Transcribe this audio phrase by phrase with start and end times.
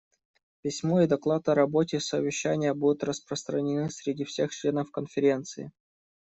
[0.63, 5.71] Письмо и доклад о работе совещания будут распространены среди всех членов Конференции.